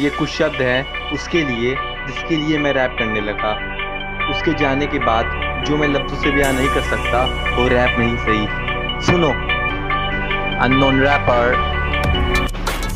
[0.00, 1.74] ये कुछ शब्द हैं उसके लिए,
[2.06, 3.50] जिसके लिए मैं रैप करने लगा।
[4.30, 5.24] उसके जाने के बाद,
[5.66, 7.24] जो मैं लफ्ज़ों से बयान नहीं कर सकता,
[7.56, 8.46] वो रैप नहीं सही।
[9.06, 9.28] सुनो
[10.64, 11.73] अननोन रैपर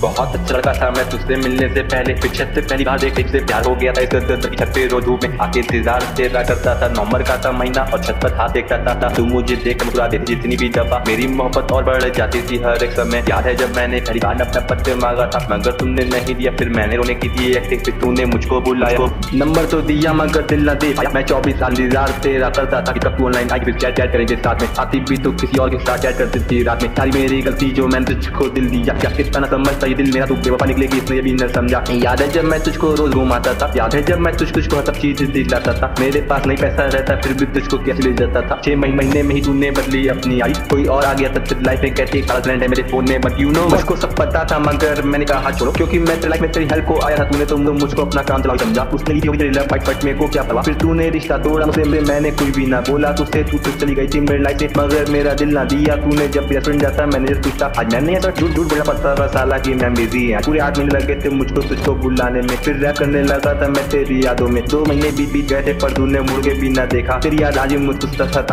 [0.00, 3.28] बहुत अच्छा लगा था मैं तुझसे मिलने से पहले, फिर छत से पहली बार देख
[3.28, 7.22] से प्यार हो गया था छत पे रोज में आके इंतज़ार तेरा करता था, नवंबर
[7.22, 10.34] का था महीना और छत पर हाथ देखता था था। तू मुझे देख मुस्कुरा देती
[10.34, 13.74] जितनी भी दफ़ा मेरी मोहब्बत और बढ़ जाती थी हर एक समय। याद है जब
[13.76, 17.28] मैंने पहली बार अपना पत्ते मांगा था, मगर तुमने नहीं दिया, फिर मैंने रोने की
[17.30, 21.58] थी एक्टिंग फिर तूने मुझको बुलाया। नंबर तो दिया, मगर दिल न दे मैं चौबीस
[21.60, 25.00] साल इंतज़ार तेरा करता था कब ऑनलाइन आई फिर चैट चैट करेंगे साथ में। आती
[25.08, 27.86] भी तो किसी और के साथ चैट करती थी रात में। सारी मेरी गलती जो
[27.88, 31.48] मैंने तुझको दिल दिया कितना समझता ये दिल मेरा तू बेवफा निकलेगी इसने भी न
[31.48, 34.80] समझा। याद है जब मैं तुझको रोज घुमाता था, याद है जब मैं तुझको तुझको
[34.82, 38.40] सब चीज़ दिलाता था। मेरे पास नहीं पैसा रहता, फिर भी तुझको कैसे ले जाता
[38.40, 38.60] था?
[38.64, 41.80] छह महीने में ही तूने बदली अपनी आई। कोई और आ गया था फिर लाइफ
[41.82, 43.20] में कहती फ्रेंड है मेरे फ़ोन में?
[43.20, 46.42] बट यू नो मुझको सब पता था, मगर मैंने कहा छोड़ो। क्योंकि मैं तेरी लाइफ
[46.42, 48.82] में तेरी हेल्प को आया था, तूने तो मुझको अपना काम चला समझा?
[48.94, 51.66] उसने ली थी तेरी लव फाइट बट मेरे को क्या पता फिर तूने रिश्ता तोड़ा,
[51.66, 54.68] मुझसे मैंने कुछ भी ना बोला। तुझसे तू तो चली गई थी मेरी लाइफ से
[54.78, 58.50] मगर मेरा दिल ना दिया। तूने जब रेस्टोरेंट जाता, मैंने पूछता आज मैंने ऐसा झूठ
[58.50, 61.60] झूठ बोला पड़ता था, साला की मैं बिज़ी है। पूरे आठ महीने लगे थे मुझको
[61.62, 65.32] तुझको बुलाने में। फिर रैप करने लगा था मैं तेरी यादों में। दो महीने बीत
[65.32, 68.06] बीत गए थे पर तूने मुड़ के भी ना देखा। तेरी याद आज मुझको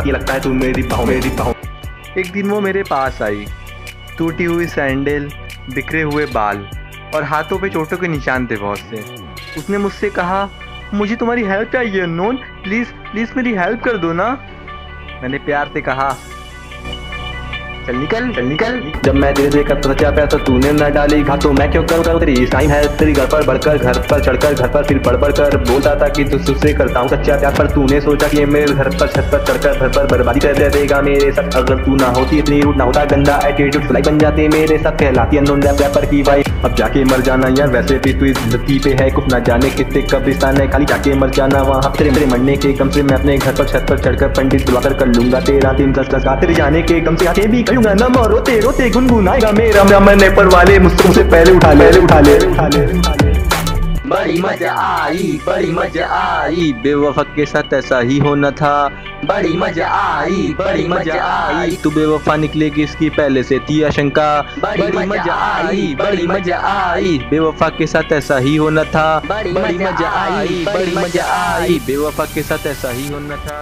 [0.03, 1.53] लगता है तू मेरी बाहों मेरी बाहों।
[2.17, 3.45] एक दिन वो मेरे पास आई।
[4.17, 5.29] टूटी हुई सैंडल,
[5.75, 6.67] बिखरे हुए बाल
[7.15, 9.03] और हाथों पे चोटों के निशान थे बहुत से।
[9.57, 10.49] उसने मुझसे कहा,
[10.93, 14.29] मुझे तुम्हारी हेल्प चाहिए नोन प्लीज़ प्लीज़ मेरी हेल्प कर दो ना।
[15.21, 16.09] मैंने प्यार से कहा
[17.87, 21.21] चल निकल चल निकल। जब मैं धीरे धीरे करता सच्चा प्यार तो तूने न डाली?
[21.23, 22.19] घा तो मैं क्यों करूँ?
[22.19, 22.97] तेरी टाइम है?
[22.97, 26.07] तेरी घर पर बढ़कर, घर पर चढ़कर, घर पर फिर बढ़ बढ़ कर बोलता था
[26.07, 29.43] कि तुझसे करता हूँ सच्चा प्यार, पर तूने सोचा कि मेरे घर पर, छत पर
[29.43, 32.83] चढ़कर, घर पर बर्बादी कर देगा मेरे साथ। अगर तू ना होती, इतनी रूट ना
[32.83, 37.03] होता, गंदा एटीट्यूड फ्लाई बन जाते मेरे साथ। कहलाती अनोन रैपर की वाइफ अब जाके
[37.03, 40.57] मर जाना यार, वैसे भी तू इस धरती पे है, कुछ ना जाने कितने कब्रिस्तान
[40.57, 43.51] है। खाली जाके मर जाना वहाँ, तेरे मेरे मरने के कम से मैं अपने घर
[43.51, 47.01] पर, छत पर चढ़कर पंडित बुलाकर कर लूँगा। तेरा तीन दस दस तेरे जाने के
[47.01, 51.51] कम से आके भी करूँगा नम रोते रोते गुनगुनाएगा मेरा। मैंने पर वाले मुझसे पहले
[51.51, 53.31] उठा ले उठा ले उठा ले।
[54.05, 58.73] बड़ी मज़ा आई बड़ी मज़ा आई। बेवफा के साथ ऐसा ही होना था।
[59.25, 64.29] बड़ी मज़ा आई बड़ी मज़ा आई। तू बेवफा निकलेगी इसकी पहले से थी आशंका।
[64.59, 70.09] बड़ी मज़ा आई बड़ी मज़ा आई। बेवफा के साथ ऐसा ही होना था। बड़ी मज़ा
[70.21, 73.61] आई बड़ी मज़ा आई। बेवफा के साथ ऐसा ही होना था।